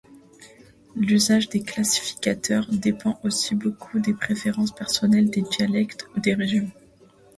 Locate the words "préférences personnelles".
4.15-5.29